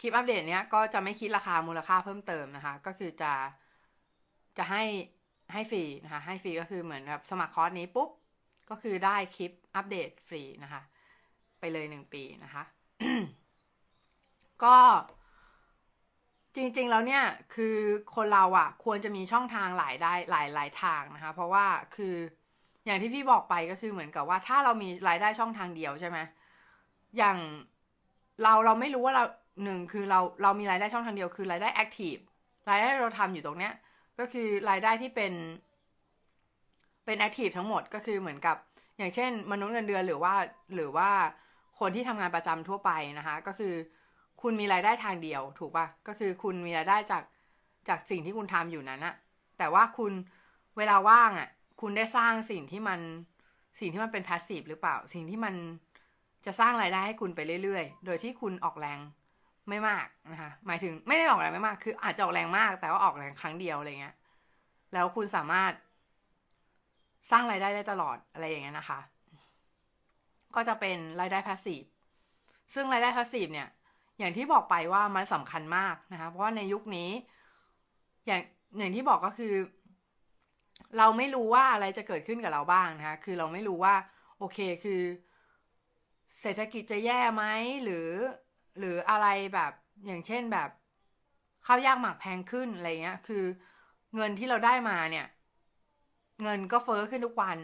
[0.00, 3.32] คลิปอัปเดตเนี้ยก็จะไม่คิดราคามูลค่าเพิ่มเติมนะคะ ก็คือจะ
[4.58, 4.84] จะให้
[5.52, 8.10] ให้ฟรีนะคะ ให้ฟรีก็คือเหมือนกับสมัครคอร์สนี้ปุ๊บ
[8.70, 10.82] ก็คือได้คลิปอัปเดตฟรีนะคะ
[11.60, 12.62] ไปเลยหนึ่งปีนะคะ
[14.64, 14.76] ก็
[16.56, 17.76] จริงๆ แล้วเนี่ยคือ
[18.14, 22.14] คนเราอะ่ะ ควรจะมีช่องทางหลายได้หลายหลายทางนะคะ เพราะว่าคือ
[22.86, 26.18] อย่างที่พี่บอกไปก็คือเหมือนกับว่าถ้าเรามีรายได้ช่องทางเดียวใช่ไหม
[27.18, 27.36] อย่าง
[28.42, 29.24] เราเราไม่รู้ว่าเรา
[29.64, 32.16] หนึ่งคือเราเรามีรายได้ช่องทางเดียวคือรายได้ active
[32.68, 33.72] รายได้เราทำอยู่ตรงเนี้ย
[34.18, 35.32] ก็คือรายได้ที่เป็น
[37.04, 38.56] เป็น active ทั้งหมดก็คือเหมือนกับ
[38.98, 40.34] อย่างเช่น มนุษย์เงินเดือนหรือว่า
[40.74, 41.10] หรือว่า
[41.78, 43.74] คนที่ทำงานประจำทั่วไปนะคะ ก็คือ
[44.42, 47.22] คุณมีรายได้ทางเดียวถูกปะก็คือคุณมีรายได้จาก
[47.88, 49.14] จากสิ่งที่คุณทำอยู่นั้นอะ
[49.58, 50.12] แต่ว่าคุณ
[50.76, 51.48] เวลาว่างอะ
[51.80, 53.00] คุณได้สร้างสิ่งที่มัน
[53.80, 55.54] สิ่งที่มันเป็น passive หรือเปล่า สิ่งที่มัน
[56.46, 58.98] จะสร้างรายได้ให้คุณไปเรื่อยๆ โดยที่คุณออกแรง
[59.68, 64.14] ไม่มากนะคะ หมายถึงไม่ได้ออกแรงไม่มาก คืออาจจะออกแรงมาก แต่ว่าออกแรงครั้งเดียวอะไรเงี้ย
[64.92, 65.72] แล้วคุณสามารถ
[67.30, 68.98] สร้างรายได้ได้ตลอดอะไรอย่างเงี้ยนะคะ
[70.54, 71.82] ก็จะเป็นรายได้พาสซีฟ
[72.74, 73.68] ซึ่งรายได้พาสซีฟเนี่ย
[74.18, 77.10] อย่างที่บอกไปว่ามันสำคัญมากนะคะ เพราะว่าในยุคนี้
[78.26, 78.40] อย่าง
[78.78, 79.54] อย่างที่บอกก็คือ
[80.98, 83.94] เราไม่รู้ว่าอะไรจะเกิดขึ้นกับเราบ้างนะคะ คือเราไม่รู้ว่า
[84.38, 85.02] โอเคคือ
[86.40, 87.44] เศรษฐกิจจะแย่ไหม
[87.84, 88.08] หรือ
[88.78, 89.72] หรืออะไรแบบ
[90.06, 90.68] อย่างเช่นแบบ
[91.66, 93.44] ข้าวยากหมากแพงขึ้นอะไรเงี้ย คือ
[94.14, 95.24] เงินที่เราได้มาเนี่ย
[96.42, 97.58] เงินก็เฟอ้อขึ้นทุกวัน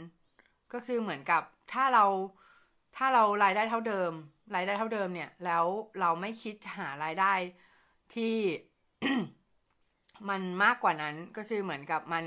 [0.73, 1.43] ก็คือเหมือนกับ
[1.73, 2.05] ถ้าเรา
[2.97, 4.13] ถ้าเรารายได้เท่าเดิม
[4.55, 5.65] รายได้เท่าเดิมเนี่ย แล้ว
[6.01, 7.33] เราไม่คิดหารายได้
[8.15, 8.35] ที่
[10.29, 12.25] มันมากกว่านั้นก็คือเหมือนกับมัน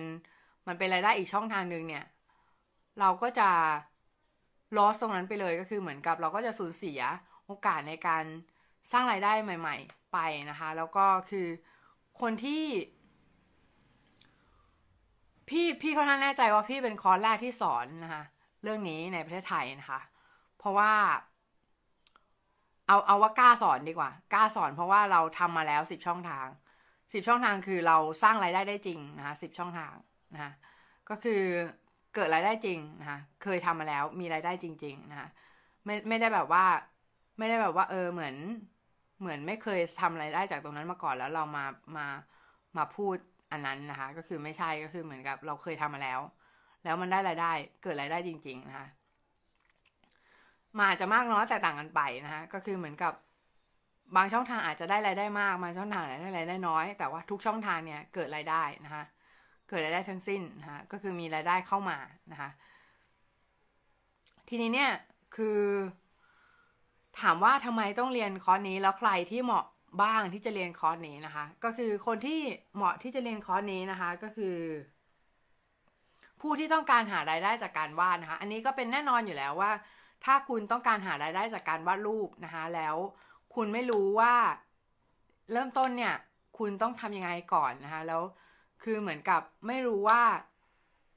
[0.68, 2.04] มันเป็นรายได้อีกช่องทางหนึ่งเนี่ย
[3.00, 3.50] เราก็จะ
[4.78, 7.00] ลอสตรงนั้นไปเลยก็คือเหมือนกับเราก็จะสูญเสีย
[7.46, 8.26] โอกาสในการ
[8.92, 10.18] สร้างรายได้ใหม่ ๆ ไป
[10.50, 11.48] นะคะ แล้วก็คือ
[12.22, 12.64] คนที่
[15.50, 18.24] พี่พี่เขาท่านแน่ใจว่าพี่เป็นคอร์สแรกที่สอนนะคะ
[18.64, 20.00] เรื่องนี้ในประเทศไทยนะคะ
[20.58, 20.92] เพราะว่า
[22.88, 26.48] เอาเอาว่ากล้าสอนดีกว่ากล้าสอน เพราะว่าเราทำมาแล้วสิบช่องทาง
[27.14, 29.94] สิบช่องทางคือเราสร้างรายได้ได้จริงนะคะสิบช่องทาง
[30.34, 30.52] นะคะ
[31.10, 31.42] ก็คือ
[32.16, 35.28] เกิดรายได้จริงนะคะเคยทำมาแล้วมีรายได้จริง ๆนะคะ
[35.86, 36.66] ไม่ไม่ได้แบบว่า
[37.38, 38.36] ไม่ได้แบบว่า เออเหมือน
[39.20, 41.66] เหมือนไม่เคยทำรายได้จากตรงนั้นมาก่อนแล้วเรามา
[41.98, 42.06] มา
[42.78, 43.18] มาพูด
[43.52, 46.20] อันนั้นนะคะ ก็คือไม่ใช่ก็คือเหมือนกับเราเคยทำมาแล้ว
[46.84, 47.52] แล้วมันได้รายได้
[47.84, 48.88] เกิดรายได้จริง ๆ นะคะ
[50.78, 53.14] มาอาจจะมากน้อยแตกต่างกันไปนะคะก็คือเหมือนกับ
[54.16, 59.04] บางช่องทางอาจจะได้รายได้มากบางช่องทางอาจจะได้รายได้น้อย แต่ว่าทุกช่องทางเนี่ยเกิดรายได้นะคะ
[59.70, 61.98] เกิดรายได้ทั้งสิ้นนะคะก็คือมีรายได้เข้ามา
[62.32, 62.50] นะคะ
[64.50, 64.92] ทีนี้เนี่ย
[65.36, 65.60] คือ
[67.20, 69.66] ถามว่าทำไมต้องเรียนคอร์สนี้แล้วใครที่เหมาะ
[70.02, 72.40] บ้างที่จะเรียนคอร์สนี้นะคะ ก็คือคนที่
[72.76, 74.58] เหมาะที่จะเรียนคอร์สนี้นะคะ ก็คือ
[76.42, 79.72] ผู้ที่ต้องการหารายได้จากการวาดนะคะ อันนี้ก็เป็นแน่นอนอยู่แล้วว่า
[80.26, 82.96] ถ้าคุณต้องการหารายได้จากการวาดรูปนะคะ แล้ว
[83.56, 84.34] คุณไม่รู้ว่า
[85.52, 86.16] เริ่มต้นเนี่ย
[86.58, 88.22] คุณต้องทำยังไงก่อนนะคะ แล้ว
[88.84, 90.22] คือเหมือนกับไม่รู้ว่า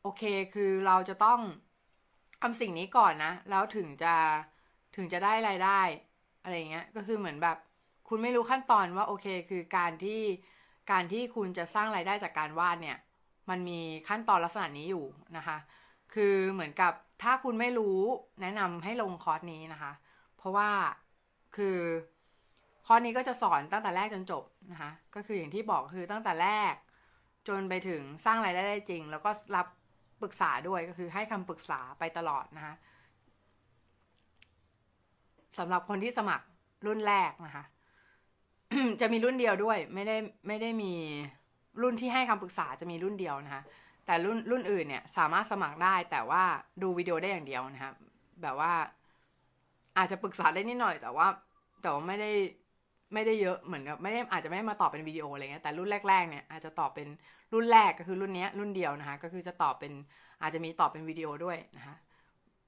[0.02, 0.22] โอเค
[0.54, 1.40] คือเราจะต้อง
[2.42, 4.14] ทำสิ่งนี้ก่อนนะ แล้วถึงจะ
[4.96, 5.80] ถึงจะได้รายได้
[6.42, 7.56] อะไรเงี้ย ก็คือเหมือนแบบ
[8.08, 10.22] คุณไม่รู้ขั้นตอนว่าโอเค คือการที่
[10.92, 12.98] การที่คุณจะสร้างรายได้จากการวาดเนี่ย
[13.50, 15.04] มันมีขั้นตอนลักษณะนี้อยู่
[15.36, 15.58] นะคะ
[16.14, 17.98] คือเหมือนกับถ้าคุณไม่รู้
[18.40, 19.92] แนะนำให้ลงคอร์สนี้นะคะ
[20.36, 20.70] เพราะว่า
[21.56, 21.78] คือ
[22.86, 26.74] คอร์สนี้ก็จะสอนตั้งแต่แรกจนจบนะคะ ก็คืออย่างที่บอกคือตั้งแต่แรก
[27.48, 29.66] จนไปถึงสร้างรายได้ได้จริง แล้วก็รับ
[30.22, 32.74] ปรึกษาด้วยก็คือให้คำปรึกษาไปตลอดนะคะ
[35.58, 36.44] สำหรับคนที่สมัคร
[36.86, 37.64] รุ่นแรกนะคะ
[39.00, 40.16] จะมีรุ่นเดียวด้วย ไม่ได้
[40.48, 40.92] ไม่ได้มี
[41.82, 43.62] รุ่นที่ให้คำปรึกษาจะมีรุ่นเดียวนะคะ
[44.06, 46.42] แต่รุ่นรุ่นอื่นเนี่ย สามารถสมัครได้ แต่ว่า
[46.82, 47.92] ดูวิดีโอได้อย่างเดียวนะคะ
[48.42, 48.72] แบบว่า
[49.98, 51.26] อาจจะปรึกษาได้นิดหน่อยแต่ว่า
[51.82, 52.30] แต่ว่าไม่ได้
[53.14, 57.08] ไม่ได้เยอะเหมือนกับไม่ได้อาจจะไม่ได้มาตอบเป็นวิดีโออะไรเงี้ยแต่รุ่นแรกๆเนี่ยอาจจะตอบเป็น
[57.52, 59.92] รุ่นแรกก็คือรุ่นนี้รุ่นเดียวนะคะก็คือจะตอบเป็น
[60.42, 61.94] อาจจะมีตอบเป็นวิดีโอด้วยนะคะ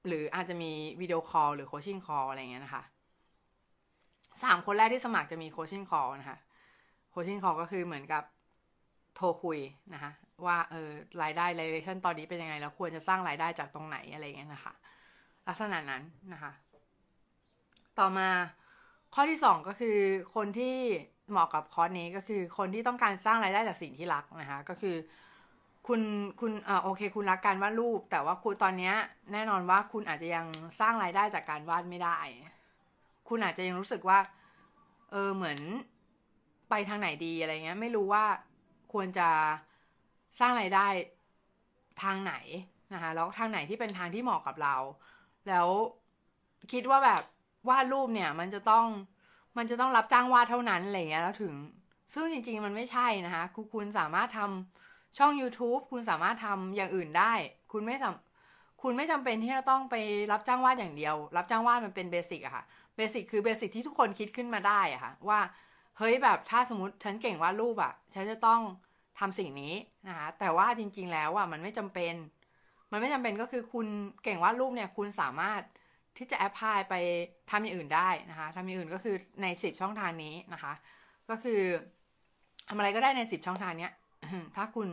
[0.07, 2.83] หรืออาจจะมี video call หรือ coaching call อะไรเงี้ยนะคะ
[4.43, 6.39] สามคนแรกที่สมัครจะมีโคชชิ่งคอลนะคะ
[7.11, 8.23] โคชชิ่งคอลก็คือเหมือนกับ
[9.15, 9.59] โทรคุย
[9.93, 10.11] นะคะ
[10.45, 10.89] ว่าเออ
[11.21, 14.73] รายได้รายเชั่นตอนนี้เป็นยังไง แล้วควรจะสร้างรายได้จากตรงไหนอะไรเงี้ยนะคะ
[15.47, 16.51] ลักษณะนั้นนะคะ
[17.99, 18.29] ต่อมา
[19.13, 19.97] ข้อที่สองก็คือ
[20.35, 20.75] คนที่
[21.29, 24.95] เหมาะกับคอร์สนี้ก็คือคนที่ต้องการสร้างรายได้จากสิ่งที่รักนะคะ ก็คือ
[25.87, 26.01] คุณ
[26.39, 28.95] คุณเอ่าโอเค คุณรักการวาดรูป แต่ว่าคุณตอนเนี้ย
[29.33, 30.45] แน่นอนว่าคุณอาจจะยัง
[30.79, 32.17] สร้างรายได้จากการวาดไม่ได้
[33.29, 34.19] คุณอาจจะยังรู้สึกว่า
[35.11, 35.59] เออเหมือน
[36.69, 38.25] ไปทางไหนดีอะไรเงี้ย ไม่รู้ว่า
[38.93, 39.29] ควรจะ
[40.39, 40.87] สร้างรายได้
[42.03, 42.33] ทางไหน
[42.93, 44.75] นะคะแล้วทางไหนที่เป็นทางที่เหมาะกับเรา
[45.47, 45.67] แล้ว
[46.71, 47.21] คิดว่าแบบ
[47.69, 48.85] วาดรูปเนี่ย มันจะต้อง
[49.57, 51.53] มันจะต้องรับจ้างวาดเท่านั้นอะไรเงี้ยแล้วถึง
[52.13, 54.86] ซึ่งจริง ๆ มันไม่ใช่นะคะคุณคุณสามารถทำ
[55.17, 57.33] ช่อง YouTube คุณสามารถทำอย่างอื่นได้
[57.71, 58.05] คุณไม่ส
[58.81, 59.95] คุณไม่จำเป็นที่จะต้องไป
[60.31, 62.63] รับจ้างวาดอย่างเดียว รับจ้างวาดมันเป็น basic อะค่ะ
[62.97, 65.39] basic คือ basic ที่ทุกคนคิดขึ้นมาได้อะค่ะว่า
[65.97, 68.61] เฮ้ยแบบถ้าสมมติฉันเก่งวาดรูปอะฉันจะต้อง
[69.19, 69.73] ทำสิ่งนี้
[70.07, 72.13] นะคะแต่ว่าจริง ๆ แล้วอะมันไม่จำเป็น
[72.91, 73.87] มันไม่จำเป็นก็คือคุณ
[74.23, 75.61] เก่งวาดรูปเนี่ยคุณสามารถ
[76.17, 76.95] ที่จะ apply ไป
[77.49, 80.73] ทำอย่างอื่นได้นะคะทำอย่างอื่นก็คือในสิบช่องทางนี้นะคะ
[81.29, 81.61] ก็คือ
[82.67, 83.93] ทำอะไรก็ได้ในสิบช่องทางเนี้ย
[84.55, 84.89] ถ้าคุณ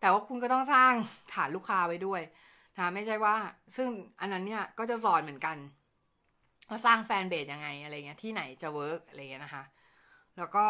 [0.00, 0.92] แต่ว่าคุณก็ต้องสร้าง
[1.34, 2.22] ฐานลูกค้าไว้ด้วย
[2.78, 3.34] นะไม่ใช่ว่า
[3.76, 3.88] ซึ่ง
[4.20, 5.56] อันนั้นเนี่ยก็จะสอนเหมือนกัน
[6.68, 9.64] ว่าสร้าง fanbase ยังไงอะไรเงี้ยที่ไหนจะ work อะไรเงี้ยนะคะ
[10.36, 10.64] แล้วก็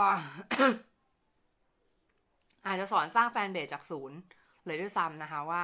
[2.67, 4.19] อาจจะสอนสร้าง fanbase จากศูนย์
[4.67, 5.63] เลยด้วยซ้ำนะคะ ว่า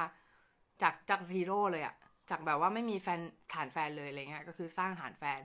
[0.81, 1.95] จากจาก zero เลยอะ
[2.29, 3.21] จากแบบว่าไม่มีแฟน
[3.53, 5.41] ฐานแฟนเลยอะไรเงี้ยก็คือสร้างฐานแฟน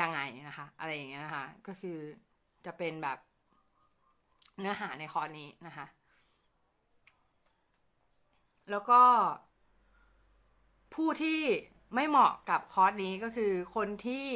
[0.00, 1.98] ยังไงนะคะ อะไรอย่างเงี้ยนะคะ ก็คือ
[2.66, 3.18] จะเป็นแบบ
[4.60, 5.86] เนื้อหาในคอร์สนี้นะคะ
[8.70, 9.00] แล้วก็
[10.94, 11.40] ผู้ที่
[11.94, 14.26] ไม่เหมาะกับคอร์สนี้ก็คือคนที่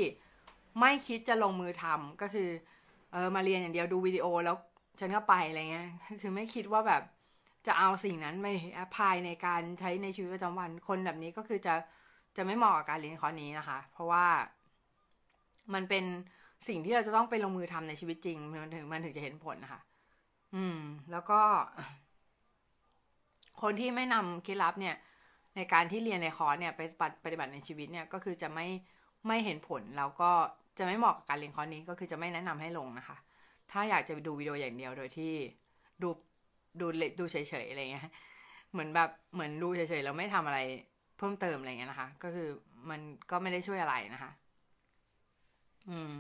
[0.81, 2.49] ไม่คิดจะลงมือทำก็คือ
[3.13, 4.57] เออมาเรียนอย่างเดียวดูวิดีโอแล้ว
[5.01, 5.89] ฉันก็ไปอะไรเงี้ย
[6.21, 7.03] คือไม่คิดว่าแบบ
[7.67, 11.75] จะเอาสิ่งนั้นไป apply ในการใช้ในชีวิตประจำวัน คนแบบนี้ก็คือจะ
[12.37, 14.27] จะไม่เหมาะกับการเรียนคอร์สนี้นะคะ เพราะว่า
[15.75, 16.05] มันเป็น
[16.69, 19.81] สิ่งที่เราจะต้องไปลงมือทำในชีวิตจริงมันถึงมันถึงจะเห็นผลนะคะ
[20.55, 20.77] อืม
[21.11, 21.35] แล้วก็
[23.63, 24.97] คนที่ไม่นำเคล็ดลับเนี่ย
[25.57, 26.81] ในการที่เรียนในคอร์สเนี่ย ไป
[27.25, 28.67] ปฏิบัติในชีวิตเนี่ยก็คือจะไม่
[29.27, 30.31] ไม่เห็นผลแล้วก็
[30.79, 33.17] จะไม่เหมาะกับการเรียนคอร์สนี้ก็คือจะไม่แนะนำให้ลงนะคะ
[33.73, 35.33] ถ้าอยากจะดูวิดีโออย่างเดียวโดยที่
[36.03, 36.09] ดู
[36.81, 36.87] ดู
[37.21, 38.07] ดูเฉยๆอะไรเงี้ย
[38.73, 40.59] เหมือนแบบเหมือนดูเฉยๆแล้วไม่ทำอะไร
[41.19, 42.49] เพิ่มเติมอะไรเงี้ยนะคะ ก็คือ
[42.91, 44.31] มันก็ไม่ได้ช่วยอะไรนะคะ
[45.89, 46.13] อืม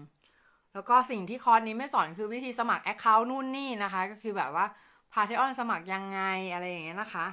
[0.79, 4.67] แล้วก็สิ่งที่คอร์สนี้ไม่สอนคือวิธีสมัคร account นู่นนี่นะคะ ก็คือแบบว่า
[5.12, 6.21] Patreon สมัครยังไง
[6.53, 7.27] อะไรอย่างเงี้ยนะคะ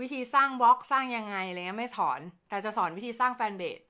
[0.00, 3.80] วิธีสร้างบล็อกสร้างยังไงอะไรเงี้ยไม่สอน แต่จะสอนวิธีสร้าง fanbase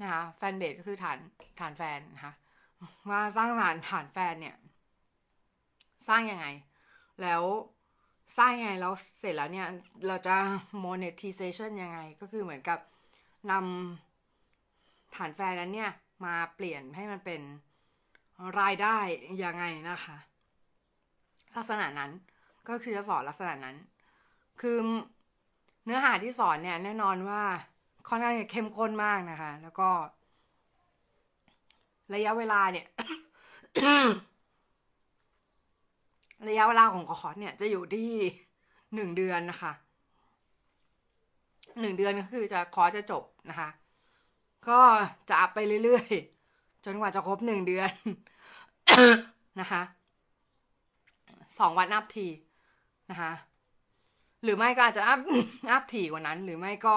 [0.00, 1.18] นะคะ fanbase ก็คือฐาน
[1.60, 2.32] ฐานแฟนนะคะ
[3.10, 4.56] ว่าสร้างฐานฐานแฟนเนี่ย
[6.08, 6.46] สร้างยังไง
[7.22, 7.42] แล้ว
[8.38, 9.66] สร้างยังไงแล้วเสร็จแล้วเนี่ย
[10.06, 10.36] เราจะ
[10.84, 12.78] monetization ยังไงก็คือเหมือนกับ
[13.50, 15.92] นำฐานแฟนนั้นเนี่ย
[16.24, 17.40] มาเปลี่ยนให้มันเป็น
[18.60, 18.96] รายได้
[19.44, 20.16] ยังไงนะคะ
[21.56, 22.10] ลักษณะนั้น
[22.68, 23.76] ก็คือจะสอนลักษณะนั้น
[24.60, 24.76] คือ
[25.84, 27.42] เนื้อหาที่สอนเนี่ยแน่นอนว่า
[28.08, 29.88] ค่อนข้างจะเข้มข้นมากนะคะ แล้วก็
[32.14, 32.86] ระยะเวลาเนี่ย
[36.48, 38.10] ระยะเวลาของคอร์สเนี่ยจะอยู่ที่
[38.94, 39.72] หนึ่งเดือนนะคะ
[41.80, 43.68] หนึ่งเดือนก็คือจะคอร์สจะจบนะคะ
[44.68, 44.80] ก็
[45.28, 47.90] จะอัพไปเรื่อยๆ จนกว่าจะครบหนึ่งเดือน
[49.60, 49.82] นะคะ
[51.58, 52.26] สองวันอัพที
[53.10, 53.32] นะคะ
[54.42, 55.20] หรือไม่ก็อาจจะอัพ
[55.72, 56.96] อัพถี่กว่านั้น หรือไม่ก็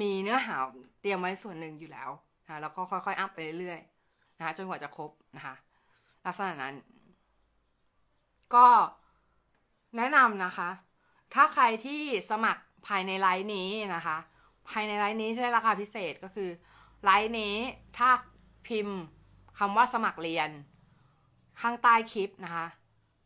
[0.00, 0.56] มีเนื้อหา
[1.00, 2.10] เตรียมไว้ส่วนหนึ่งอยู่แล้ว
[2.48, 5.54] นะแล้วก็ค่อยๆ อัพไปเรื่อยๆนะคะจนกว่าจะครบนะคะ
[6.24, 6.74] ลักษณะนั้น
[8.54, 8.66] ก็
[9.96, 10.70] แนะนำนะคะ
[11.34, 14.18] ถ้าใครที่สมัครภายในไลน์นี้นะคะ
[14.70, 16.50] ภายในไลน์นี้ใช้ราคาพิเศษก็คือ
[17.04, 17.54] ไลน์นี้
[17.98, 18.10] ถ้า
[18.68, 18.98] พิมพ์
[19.58, 20.48] คำว่าสมัครเรียน
[21.60, 22.66] ข้างใต้คลิปนะคะ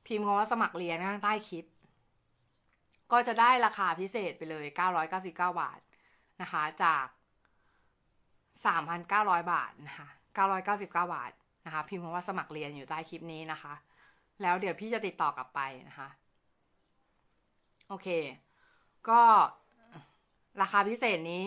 [0.07, 1.64] พิมพ์คำว่าสมัครเรียนข้างใต้คลิป
[3.12, 4.64] ก็จะได้ราคาพิเศษไปเลย
[5.12, 5.81] 999 บาท
[6.42, 7.07] นะคะจาก
[8.66, 10.09] 3,900 บาทนะคะ
[10.48, 11.33] 999 บาท
[11.66, 13.74] นะคะพิมพ์คำว่าสมัครเรียนอยู่ใต้คลิปนี้นะคะ
[14.42, 16.09] แล้วเดี๋ยวพี่จะติดต่อกลับไปนะคะ
[17.88, 18.09] โอเค
[19.09, 19.22] ก็
[20.61, 21.46] ราคาพิเศษนี้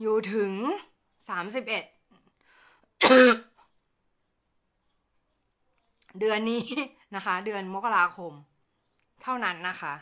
[0.00, 0.52] อยู่ถึง
[1.30, 1.66] 31
[6.18, 6.64] เดือนนี้
[7.16, 8.32] นะคะ เดือนมกราคม
[9.22, 9.94] เท่านั้นนะคะ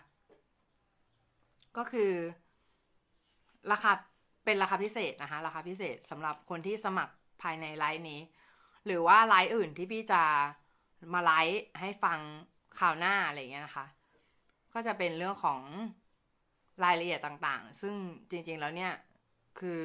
[1.76, 2.12] ก็คือ
[3.72, 3.92] ราคา
[4.44, 8.20] เป็นราคาพิเศษนะคะ ราคาพิเศษสำหรับคนที่สมัครภายในไลฟ์นี้
[8.86, 10.22] หรือว่าไลฟ์อื่นที่พี่จะ
[11.12, 12.18] มาไลฟ์ให้ฟัง
[12.78, 13.86] ข่าวหน้าอะไรอย่างเงี้ยนะคะ
[14.74, 15.60] ก็จะเป็นเรื่องของ
[16.84, 17.94] รายละเอียดต่างๆ ซึ่ง
[18.30, 18.92] จริงๆแล้วเนี่ย
[19.60, 19.82] คือ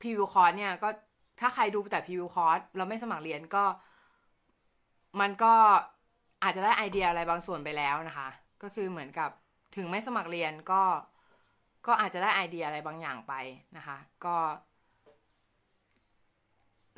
[0.00, 0.88] พีวิวคอร์สเนี่ยก็
[1.40, 3.64] ถ้าใครดูแต่พีวิวคอร์สเราไม่สมัครเรียนก็
[5.20, 5.54] มันก็
[6.42, 8.28] อาจจะได้ไอเดียอะไรบางส่วนไปแล้วนะคะ
[8.62, 9.30] ก็คือเหมือนกับ
[9.76, 10.82] ถึงไม่สมัครเรียนก็
[11.86, 13.34] ก็อาจจะได้ไอเดียอะไรบางอย่างไป
[13.76, 14.36] นะคะ ก็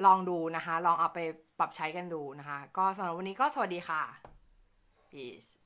[0.04, 1.20] ลองดูนะคะ ลองเอาไป
[1.58, 4.02] ปรับใช้กันดูนะคะ ก็สำหรับวันนี้ก็สวัสดีค่ะ
[5.12, 5.59] peace